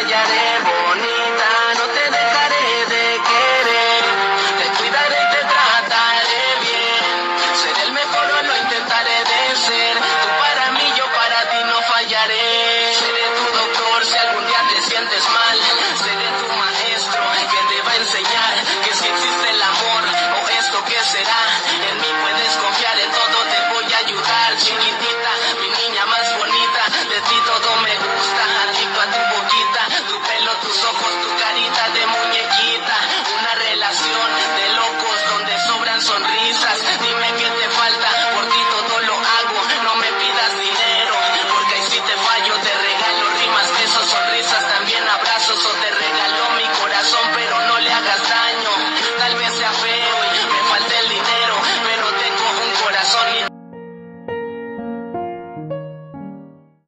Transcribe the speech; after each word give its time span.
no 0.00 0.06
fallaré, 0.06 0.58
bonita, 0.64 1.50
no 1.76 1.84
te 1.92 2.10
dejaré 2.10 2.86
de 2.88 3.20
querer. 3.28 4.02
Te 4.58 4.78
cuidaré 4.78 5.16
y 5.20 5.30
te 5.34 5.40
trataré 5.44 6.42
bien. 6.62 7.54
Seré 7.62 7.82
el 7.82 7.92
mejor 7.92 8.30
o 8.30 8.42
lo 8.42 8.56
intentaré 8.56 9.18
de 9.24 9.56
ser. 9.56 9.96
Tú 9.96 10.28
para 10.38 10.70
mí, 10.72 10.92
yo 10.96 11.04
para 11.04 11.50
ti 11.50 11.64
no 11.66 11.82
fallaré. 11.82 12.59